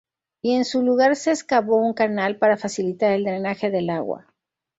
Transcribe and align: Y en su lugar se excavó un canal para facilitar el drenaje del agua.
Y 0.41 0.53
en 0.55 0.65
su 0.65 0.81
lugar 0.81 1.15
se 1.15 1.29
excavó 1.29 1.77
un 1.77 1.93
canal 1.93 2.39
para 2.39 2.57
facilitar 2.57 3.11
el 3.11 3.23
drenaje 3.23 3.69
del 3.69 3.91
agua. 3.91 4.33